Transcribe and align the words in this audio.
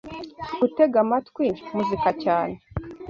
Gutega 0.59 0.97
amatwi 1.05 1.45
muzika 1.73 2.09
cyane 2.23 2.55